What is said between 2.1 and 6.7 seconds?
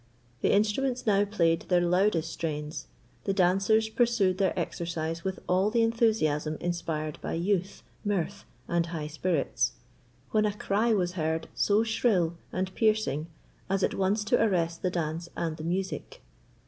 strains; the dancers pursued their exercise with all the enthusiasm